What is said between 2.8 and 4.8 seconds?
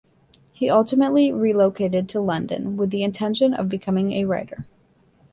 the intention of becoming a writer.